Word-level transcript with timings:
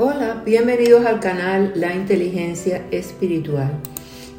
Hola, 0.00 0.42
bienvenidos 0.44 1.04
al 1.04 1.18
canal 1.18 1.72
La 1.74 1.92
Inteligencia 1.92 2.84
Espiritual. 2.92 3.72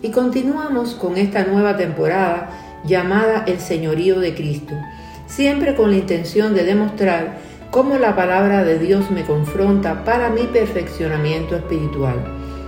Y 0.02 0.10
continuamos 0.12 0.96
con 0.96 1.18
esta 1.18 1.44
nueva 1.44 1.76
temporada 1.76 2.82
llamada 2.86 3.44
El 3.46 3.60
Señorío 3.60 4.22
de 4.22 4.34
Cristo, 4.34 4.74
siempre 5.28 5.76
con 5.76 5.92
la 5.92 5.98
intención 5.98 6.56
de 6.56 6.64
demostrar 6.64 7.40
cómo 7.72 7.98
la 7.98 8.16
palabra 8.16 8.64
de 8.64 8.80
Dios 8.80 9.12
me 9.12 9.26
confronta 9.26 10.06
para 10.06 10.30
mi 10.30 10.44
perfeccionamiento 10.44 11.58
espiritual. 11.58 12.16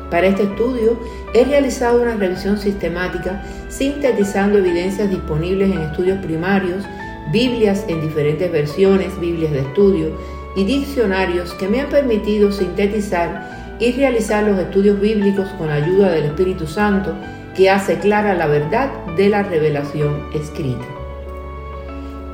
Para 0.10 0.28
este 0.28 0.44
estudio 0.44 1.00
he 1.34 1.46
realizado 1.46 2.02
una 2.02 2.18
revisión 2.18 2.58
sistemática 2.58 3.42
sintetizando 3.70 4.58
evidencias 4.58 5.10
disponibles 5.10 5.71
en 5.73 5.80
estudios 5.80 6.20
primarios, 6.26 6.84
Biblias 7.32 7.86
en 7.88 8.02
diferentes 8.02 8.52
versiones, 8.52 9.18
Biblias 9.18 9.54
de 9.54 9.62
estudio, 9.62 10.41
y 10.55 10.63
diccionarios 10.63 11.54
que 11.54 11.67
me 11.67 11.81
han 11.81 11.89
permitido 11.89 12.52
sintetizar 12.52 13.77
y 13.80 13.91
realizar 13.94 14.44
los 14.44 14.59
estudios 14.59 14.99
bíblicos 14.99 15.49
con 15.57 15.70
ayuda 15.70 16.12
del 16.12 16.26
Espíritu 16.26 16.67
Santo 16.67 17.13
que 17.55 17.70
hace 17.70 17.99
clara 17.99 18.34
la 18.34 18.48
verdad 18.48 18.91
de 19.17 19.29
la 19.29 19.43
revelación 19.43 20.27
escrita. 20.34 20.85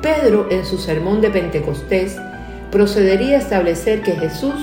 Pedro 0.01 0.47
en 0.51 0.65
su 0.65 0.77
sermón 0.77 1.21
de 1.21 1.29
Pentecostés 1.29 2.17
procedería 2.71 3.37
a 3.37 3.39
establecer 3.39 4.01
que 4.01 4.13
Jesús 4.13 4.55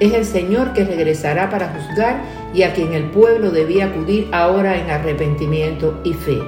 es 0.00 0.14
el 0.14 0.24
Señor 0.24 0.72
que 0.72 0.84
regresará 0.84 1.50
para 1.50 1.68
juzgar 1.68 2.22
y 2.54 2.62
a 2.62 2.72
quien 2.72 2.94
el 2.94 3.04
pueblo 3.10 3.50
debía 3.50 3.86
acudir 3.86 4.28
ahora 4.32 4.78
en 4.78 4.90
arrepentimiento 4.90 6.00
y 6.04 6.14
fe. 6.14 6.38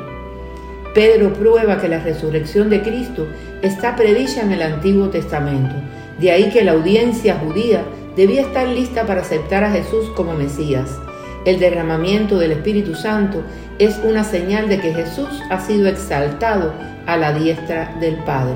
Pedro 0.95 1.33
prueba 1.33 1.81
que 1.81 1.89
la 1.89 2.01
resurrección 2.01 2.69
de 2.71 2.83
Cristo 2.83 3.27
está 3.63 3.95
predicha 3.95 4.43
en 4.43 4.53
el 4.53 4.63
Antiguo 4.63 5.09
Testamento, 5.09 5.75
de 6.23 6.31
ahí 6.31 6.51
que 6.51 6.63
la 6.63 6.73
audiencia 6.73 7.41
judía 7.45 7.83
debía 8.17 8.43
estar 8.43 8.69
lista 8.69 9.05
para 9.07 9.23
aceptar 9.23 9.65
a 9.65 9.73
Jesús 9.73 10.09
como 10.15 10.35
Mesías. 10.35 10.89
El 11.45 11.59
derramamiento 11.59 12.39
del 12.39 12.53
Espíritu 12.53 12.95
Santo 12.95 13.43
es 13.81 13.99
una 14.05 14.23
señal 14.23 14.69
de 14.69 14.79
que 14.79 14.95
Jesús 14.95 15.43
ha 15.51 15.61
sido 15.61 15.89
exaltado 15.89 16.75
a 17.07 17.17
la 17.17 17.33
diestra 17.33 17.97
del 17.99 18.15
Padre. 18.19 18.55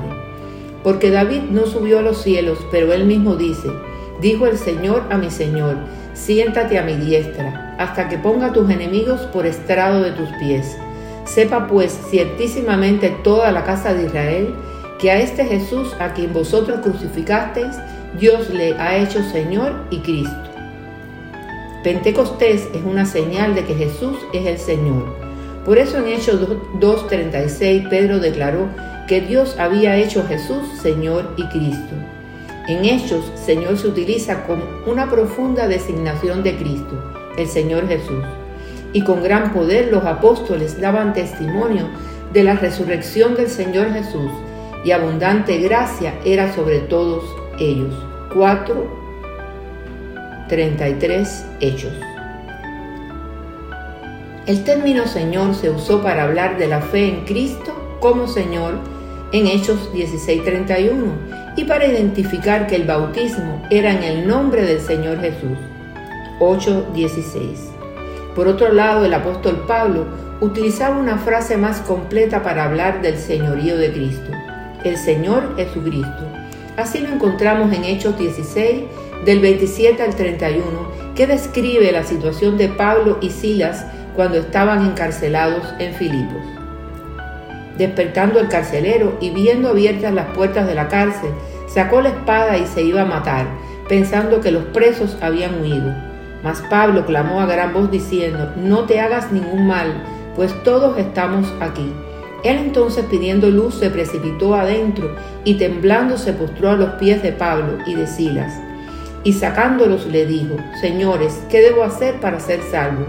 Porque 0.81 1.11
David 1.11 1.41
no 1.51 1.65
subió 1.65 1.99
a 1.99 2.01
los 2.01 2.21
cielos, 2.21 2.57
pero 2.71 2.93
él 2.93 3.03
mismo 3.03 3.35
dice, 3.35 3.67
dijo 4.21 4.47
el 4.47 4.57
Señor 4.57 5.03
a 5.09 5.17
mi 5.17 5.29
Señor, 5.29 5.75
siéntate 6.13 6.79
a 6.79 6.83
mi 6.83 6.93
diestra, 6.93 7.75
hasta 7.77 8.07
que 8.07 8.17
ponga 8.17 8.47
a 8.47 8.53
tus 8.53 8.69
enemigos 8.69 9.19
por 9.33 9.45
estrado 9.45 10.03
de 10.03 10.11
tus 10.11 10.29
pies. 10.39 10.77
Sepa 11.25 11.67
pues 11.67 11.99
ciertísimamente 12.09 13.09
toda 13.25 13.51
la 13.51 13.65
casa 13.65 13.93
de 13.93 14.05
Israel, 14.05 14.55
que 14.99 15.11
a 15.11 15.19
este 15.19 15.45
Jesús 15.45 15.95
a 15.99 16.13
quien 16.13 16.33
vosotros 16.33 16.79
crucificasteis, 16.81 17.75
Dios 18.19 18.49
le 18.49 18.73
ha 18.75 18.97
hecho 18.97 19.23
Señor 19.31 19.85
y 19.91 19.99
Cristo. 19.99 20.49
Pentecostés 21.83 22.67
es 22.73 22.83
una 22.83 23.05
señal 23.05 23.53
de 23.53 23.63
que 23.63 23.75
Jesús 23.75 24.17
es 24.33 24.45
el 24.45 24.57
Señor. 24.57 25.15
Por 25.65 25.77
eso 25.77 25.97
en 25.97 26.07
Hechos 26.07 26.41
2.36 26.79 27.89
Pedro 27.89 28.19
declaró 28.19 28.67
que 29.07 29.21
Dios 29.21 29.57
había 29.59 29.95
hecho 29.97 30.25
Jesús 30.27 30.67
Señor 30.81 31.33
y 31.37 31.43
Cristo. 31.49 31.95
En 32.67 32.83
Hechos, 32.83 33.31
Señor 33.35 33.77
se 33.77 33.87
utiliza 33.87 34.45
como 34.45 34.63
una 34.85 35.09
profunda 35.09 35.67
designación 35.67 36.43
de 36.43 36.57
Cristo, 36.57 37.13
el 37.37 37.47
Señor 37.47 37.87
Jesús. 37.87 38.25
Y 38.91 39.03
con 39.03 39.23
gran 39.23 39.53
poder 39.53 39.89
los 39.91 40.03
apóstoles 40.03 40.81
daban 40.81 41.13
testimonio 41.13 41.87
de 42.33 42.43
la 42.43 42.55
resurrección 42.55 43.35
del 43.35 43.49
Señor 43.49 43.93
Jesús 43.93 44.31
y 44.83 44.91
abundante 44.91 45.57
gracia 45.57 46.13
era 46.23 46.53
sobre 46.53 46.79
todos 46.79 47.23
ellos. 47.59 47.93
4, 48.33 48.87
33 50.47 51.45
Hechos. 51.59 51.93
El 54.45 54.63
término 54.63 55.07
Señor 55.07 55.55
se 55.55 55.69
usó 55.69 56.01
para 56.01 56.23
hablar 56.23 56.57
de 56.57 56.67
la 56.67 56.81
fe 56.81 57.09
en 57.09 57.25
Cristo 57.25 57.97
como 57.99 58.27
Señor 58.27 58.75
en 59.33 59.47
Hechos 59.47 59.91
16:31 59.93 61.11
y 61.57 61.65
para 61.65 61.85
identificar 61.85 62.67
que 62.67 62.77
el 62.77 62.85
bautismo 62.85 63.61
era 63.69 63.91
en 63.91 64.03
el 64.03 64.27
nombre 64.27 64.61
del 64.61 64.79
Señor 64.79 65.19
Jesús. 65.19 65.57
8:16. 66.39 67.71
Por 68.35 68.47
otro 68.47 68.71
lado, 68.71 69.03
el 69.03 69.13
apóstol 69.13 69.65
Pablo 69.67 70.05
utilizaba 70.39 70.95
una 70.97 71.17
frase 71.17 71.57
más 71.57 71.81
completa 71.81 72.43
para 72.43 72.65
hablar 72.65 73.01
del 73.01 73.17
señorío 73.17 73.75
de 73.77 73.91
Cristo 73.91 74.31
el 74.87 74.97
Señor 74.97 75.55
Jesucristo. 75.55 76.23
Así 76.77 76.99
lo 76.99 77.09
encontramos 77.09 77.73
en 77.73 77.83
Hechos 77.83 78.17
16, 78.17 78.83
del 79.25 79.39
27 79.39 80.01
al 80.01 80.15
31, 80.15 80.63
que 81.15 81.27
describe 81.27 81.91
la 81.91 82.03
situación 82.03 82.57
de 82.57 82.69
Pablo 82.69 83.17
y 83.21 83.31
Silas 83.31 83.85
cuando 84.15 84.37
estaban 84.37 84.85
encarcelados 84.85 85.63
en 85.79 85.93
Filipos. 85.93 86.41
Despertando 87.77 88.39
el 88.39 88.47
carcelero 88.47 89.17
y 89.21 89.29
viendo 89.29 89.69
abiertas 89.69 90.13
las 90.13 90.27
puertas 90.35 90.67
de 90.67 90.75
la 90.75 90.87
cárcel, 90.87 91.31
sacó 91.67 92.01
la 92.01 92.09
espada 92.09 92.57
y 92.57 92.65
se 92.65 92.81
iba 92.81 93.01
a 93.01 93.05
matar, 93.05 93.45
pensando 93.87 94.41
que 94.41 94.51
los 94.51 94.63
presos 94.65 95.17
habían 95.21 95.61
huido. 95.61 95.93
Mas 96.43 96.61
Pablo 96.69 97.05
clamó 97.05 97.41
a 97.41 97.45
gran 97.45 97.73
voz 97.73 97.91
diciendo, 97.91 98.51
No 98.55 98.85
te 98.85 98.99
hagas 98.99 99.31
ningún 99.31 99.67
mal, 99.67 100.03
pues 100.35 100.53
todos 100.63 100.97
estamos 100.97 101.51
aquí. 101.59 101.91
Él 102.43 102.57
entonces 102.57 103.05
pidiendo 103.09 103.49
luz 103.49 103.75
se 103.75 103.89
precipitó 103.89 104.55
adentro 104.55 105.15
y 105.43 105.55
temblando 105.55 106.17
se 106.17 106.33
postró 106.33 106.69
a 106.69 106.75
los 106.75 106.89
pies 106.91 107.23
de 107.23 107.31
Pablo 107.31 107.79
y 107.85 107.95
de 107.95 108.07
Silas. 108.07 108.53
Y 109.23 109.33
sacándolos 109.33 110.05
le 110.05 110.25
dijo, 110.25 110.55
Señores, 110.79 111.41
¿qué 111.49 111.61
debo 111.61 111.83
hacer 111.83 112.19
para 112.19 112.39
ser 112.39 112.61
salvo? 112.61 113.05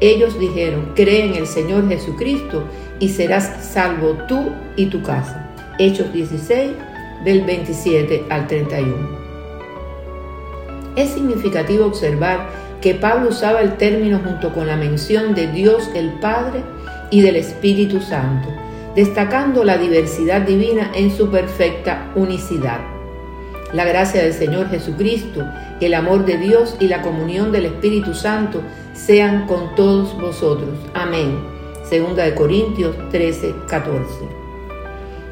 Ellos 0.00 0.38
dijeron, 0.38 0.92
cree 0.94 1.26
en 1.26 1.34
el 1.34 1.46
Señor 1.46 1.88
Jesucristo 1.88 2.64
y 2.98 3.08
serás 3.08 3.64
salvo 3.64 4.18
tú 4.28 4.52
y 4.76 4.86
tu 4.86 5.02
casa. 5.02 5.50
Hechos 5.78 6.12
16, 6.12 6.72
del 7.24 7.42
27 7.42 8.24
al 8.28 8.46
31. 8.46 9.24
Es 10.96 11.10
significativo 11.10 11.86
observar 11.86 12.48
que 12.80 12.94
Pablo 12.94 13.30
usaba 13.30 13.62
el 13.62 13.76
término 13.76 14.20
junto 14.22 14.52
con 14.52 14.66
la 14.66 14.76
mención 14.76 15.34
de 15.34 15.46
Dios 15.48 15.88
el 15.94 16.10
Padre 16.20 16.62
y 17.14 17.22
del 17.22 17.36
Espíritu 17.36 18.00
Santo, 18.00 18.48
destacando 18.96 19.62
la 19.62 19.78
diversidad 19.78 20.40
divina 20.40 20.90
en 20.96 21.16
su 21.16 21.30
perfecta 21.30 22.10
unicidad. 22.16 22.80
La 23.72 23.84
gracia 23.84 24.20
del 24.20 24.32
Señor 24.32 24.68
Jesucristo, 24.68 25.44
el 25.80 25.94
amor 25.94 26.24
de 26.24 26.38
Dios 26.38 26.76
y 26.80 26.88
la 26.88 27.02
comunión 27.02 27.52
del 27.52 27.66
Espíritu 27.66 28.14
Santo 28.14 28.62
sean 28.94 29.46
con 29.46 29.76
todos 29.76 30.20
vosotros. 30.20 30.76
Amén. 30.92 31.38
Segunda 31.88 32.24
de 32.24 32.34
Corintios 32.34 32.96
13, 33.12 33.54
14. 33.68 34.08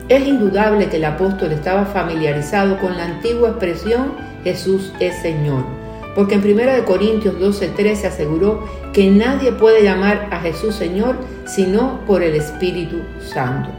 Es 0.09 0.25
indudable 0.25 0.89
que 0.89 0.99
el 0.99 1.05
apóstol 1.05 1.51
estaba 1.51 1.85
familiarizado 1.87 2.79
con 2.79 2.97
la 2.97 3.07
antigua 3.07 3.49
expresión 3.49 4.13
Jesús 4.45 4.93
es 5.01 5.21
Señor 5.21 5.83
porque 6.15 6.35
en 6.35 6.43
1 6.43 6.85
Corintios 6.85 7.35
12:13 7.39 8.07
aseguró 8.07 8.67
que 8.93 9.11
nadie 9.11 9.53
puede 9.53 9.83
llamar 9.83 10.29
a 10.31 10.41
Jesús 10.41 10.75
Señor 10.75 11.17
sino 11.47 12.01
por 12.07 12.23
el 12.23 12.35
Espíritu 12.35 13.01
Santo. 13.21 13.71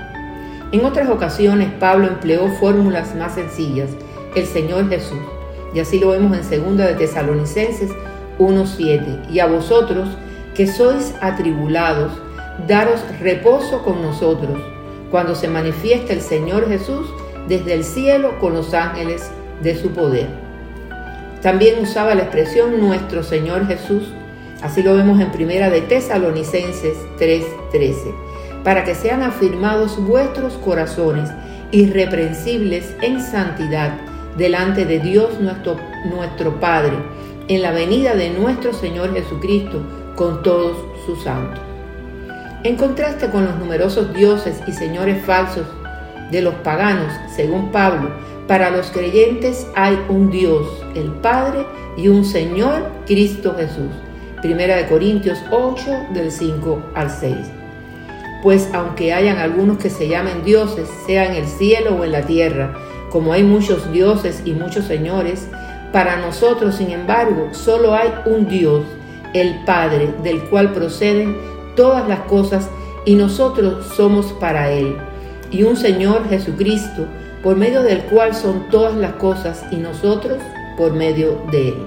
En 0.72 0.85
otras 0.85 1.09
ocasiones 1.09 1.69
Pablo 1.79 2.07
empleó 2.07 2.47
fórmulas 2.59 3.16
más 3.16 3.35
sencillas, 3.35 3.90
el 4.35 4.46
Señor 4.46 4.90
Jesús, 4.90 5.19
y 5.74 5.79
así 5.79 6.00
lo 6.00 6.09
vemos 6.09 6.35
en 6.51 6.63
2 6.63 6.78
de 6.78 6.94
Tesalonicenses 6.96 7.91
1:7, 8.40 9.29
y 9.31 9.40
a 9.40 9.46
vosotros 9.46 10.09
que 10.56 10.68
sois 10.68 11.16
atribulados, 11.22 12.12
daros 12.68 13.01
reposo 13.19 13.84
con 13.84 14.01
nosotros, 14.01 14.59
cuando 15.12 15.35
se 15.35 15.47
manifiesta 15.47 16.13
el 16.13 16.22
Señor 16.22 16.68
Jesús 16.68 17.07
desde 17.47 17.74
el 17.74 17.84
cielo 17.84 18.40
con 18.40 18.53
los 18.53 18.74
ángeles 18.74 19.30
de 19.62 19.75
su 19.75 19.91
poder. 19.91 20.28
También 21.41 21.81
usaba 21.81 22.16
la 22.16 22.24
expresión 22.24 22.80
nuestro 22.80 23.21
Señor 23.21 23.68
Jesús, 23.68 24.12
así 24.63 24.81
lo 24.81 24.95
vemos 24.95 25.19
en 25.19 25.31
primera 25.31 25.69
de 25.69 25.81
Tesalonicenses 25.81 26.98
3:13, 27.19 28.13
para 28.63 28.83
que 28.83 28.95
sean 28.95 29.21
afirmados 29.21 30.04
vuestros 30.04 30.54
corazones 30.54 31.30
irreprensibles 31.71 32.95
en 33.01 33.21
santidad 33.21 33.92
delante 34.38 34.86
de 34.86 35.00
Dios 35.00 35.39
nuestro, 35.39 35.77
nuestro 36.06 36.60
Padre, 36.60 36.98
en 37.48 37.62
la 37.62 37.71
venida 37.71 38.15
de 38.15 38.30
nuestro 38.31 38.74
Señor 38.74 39.13
Jesucristo 39.13 39.81
con 40.15 40.42
todos 40.44 40.77
sus 41.06 41.24
santos. 41.24 41.59
En 42.63 42.77
contraste 42.77 43.30
con 43.30 43.45
los 43.45 43.57
numerosos 43.57 44.13
dioses 44.13 44.62
y 44.66 44.71
señores 44.71 45.24
falsos 45.25 45.68
de 46.31 46.42
los 46.42 46.54
paganos, 46.56 47.12
según 47.36 47.71
Pablo, 47.71 48.09
para 48.48 48.69
los 48.69 48.89
creyentes 48.92 49.68
hay 49.75 50.00
un 50.07 50.30
Dios, 50.30 50.83
el 50.95 51.12
Padre, 51.12 51.66
y 51.98 52.07
un 52.07 52.25
Señor, 52.25 52.89
Cristo 53.06 53.54
Jesús. 53.56 53.92
Primera 54.44 54.75
de 54.75 54.88
Corintios 54.88 55.40
8, 55.51 56.07
del 56.13 56.30
5 56.30 56.92
al 56.95 57.10
6. 57.10 57.34
Pues 58.42 58.69
aunque 58.74 59.13
hayan 59.13 59.38
algunos 59.38 59.78
que 59.78 59.90
se 59.90 60.10
llamen 60.10 60.44
dioses, 60.44 60.90
sea 61.06 61.28
en 61.28 61.36
el 61.36 61.48
cielo 61.48 61.95
o 61.95 62.04
en 62.04 62.12
la 62.12 62.24
tierra, 62.24 62.74
como 63.10 63.31
hay 63.31 63.44
muchos 63.44 63.90
dioses 63.94 64.42
y 64.44 64.51
muchos 64.51 64.86
señores, 64.86 65.48
Para 65.94 66.18
nosotros, 66.18 66.75
sin 66.75 66.90
embargo, 66.90 67.50
solo 67.51 67.94
hay 67.94 68.12
un 68.25 68.50
Dios, 68.50 68.84
el 69.34 69.63
Padre, 69.63 70.12
del 70.24 70.42
cual 70.50 70.74
proceden 70.74 71.38
todas 71.75 72.06
las 72.10 72.22
cosas 72.22 72.68
y 73.06 73.13
nosotros 73.13 73.86
somos 73.95 74.34
para 74.34 74.72
Él, 74.72 74.98
y 75.51 75.63
un 75.63 75.78
Señor 75.78 76.28
Jesucristo, 76.28 77.06
por 77.44 77.56
medio 77.56 77.84
del 77.84 78.00
cual 78.06 78.34
son 78.34 78.68
todas 78.69 78.95
las 78.95 79.13
cosas 79.13 79.63
y 79.72 79.75
nosotros 79.75 80.40
por 80.75 80.94
medio 80.94 81.44
de 81.51 81.69
Él. 81.69 81.78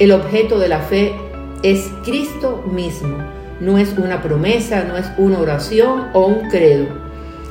El 0.00 0.10
objeto 0.10 0.58
de 0.58 0.68
la 0.68 0.80
fe 0.80 1.14
es 1.62 1.90
Cristo 2.04 2.62
mismo, 2.70 3.16
no 3.60 3.78
es 3.78 3.96
una 3.98 4.22
promesa, 4.22 4.84
no 4.84 4.96
es 4.96 5.06
una 5.16 5.40
oración 5.40 6.08
o 6.12 6.26
un 6.26 6.48
credo, 6.48 6.86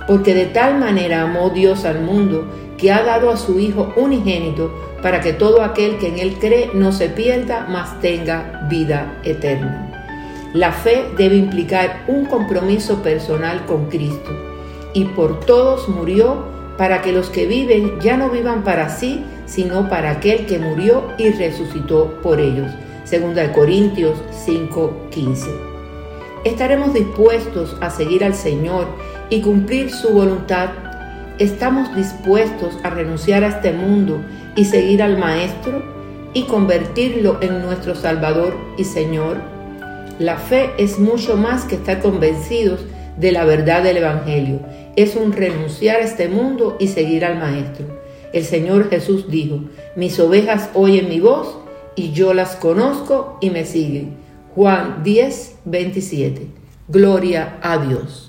porque 0.07 0.33
de 0.33 0.45
tal 0.45 0.79
manera 0.79 1.23
amó 1.23 1.49
Dios 1.49 1.83
al 1.83 2.01
mundo 2.01 2.47
que 2.77 2.91
ha 2.91 3.03
dado 3.03 3.29
a 3.29 3.37
su 3.37 3.59
Hijo 3.59 3.93
unigénito 3.97 4.71
para 5.01 5.19
que 5.19 5.33
todo 5.33 5.61
aquel 5.61 5.97
que 5.97 6.07
en 6.07 6.19
Él 6.19 6.37
cree 6.39 6.71
no 6.73 6.91
se 6.91 7.09
pierda, 7.09 7.67
mas 7.69 7.99
tenga 7.99 8.65
vida 8.69 9.19
eterna. 9.23 9.91
La 10.53 10.71
fe 10.71 11.05
debe 11.17 11.35
implicar 11.35 12.03
un 12.07 12.25
compromiso 12.25 13.03
personal 13.03 13.65
con 13.65 13.87
Cristo 13.89 14.31
y 14.93 15.05
por 15.05 15.41
todos 15.41 15.89
murió 15.89 16.45
para 16.77 17.01
que 17.01 17.11
los 17.11 17.29
que 17.29 17.45
viven 17.45 17.99
ya 17.99 18.15
no 18.17 18.29
vivan 18.29 18.63
para 18.63 18.89
sí, 18.89 19.23
sino 19.45 19.89
para 19.89 20.11
aquel 20.11 20.45
que 20.45 20.59
murió 20.59 21.03
y 21.17 21.29
resucitó 21.31 22.19
por 22.21 22.39
ellos. 22.39 22.71
Segunda 23.07 23.41
de 23.41 23.53
Corintios 23.53 24.17
5:15. 24.45 25.47
¿Estaremos 26.43 26.93
dispuestos 26.93 27.77
a 27.79 27.89
seguir 27.89 28.25
al 28.25 28.35
Señor 28.35 28.87
y 29.29 29.39
cumplir 29.41 29.91
su 29.91 30.09
voluntad 30.09 30.71
¿Estamos 31.39 31.95
dispuestos 31.95 32.73
a 32.83 32.89
renunciar 32.89 33.45
a 33.45 33.49
este 33.49 33.71
mundo 33.71 34.19
y 34.55 34.65
seguir 34.65 35.01
al 35.03 35.17
Maestro 35.17 35.83
y 36.33 36.43
convertirlo 36.43 37.37
en 37.41 37.61
nuestro 37.61 37.95
Salvador 37.95 38.57
y 38.75 38.83
Señor? 38.83 39.37
La 40.19 40.37
fe 40.37 40.71
es 40.77 40.99
mucho 40.99 41.37
más 41.37 41.63
que 41.63 41.75
estar 41.75 42.01
convencidos 42.01 42.81
de 43.17 43.31
la 43.31 43.45
verdad 43.45 43.83
del 43.83 43.97
Evangelio. 43.97 44.59
Es 44.95 45.15
un 45.15 45.31
renunciar 45.31 45.97
a 45.97 46.05
este 46.05 46.27
mundo 46.27 46.75
y 46.79 46.87
seguir 46.87 47.23
al 47.23 47.37
Maestro. 47.37 47.85
El 48.33 48.43
Señor 48.43 48.89
Jesús 48.89 49.29
dijo, 49.29 49.61
mis 49.95 50.19
ovejas 50.19 50.71
oyen 50.73 51.07
mi 51.07 51.19
voz 51.19 51.55
y 51.97 52.11
yo 52.11 52.33
las 52.33 52.55
conozco 52.55 53.37
y 53.41 53.49
me 53.49 53.65
siguen. 53.65 54.15
Juan 54.55 55.03
10, 55.03 55.55
27. 55.65 56.47
Gloria 56.87 57.57
a 57.61 57.79
Dios. 57.79 58.26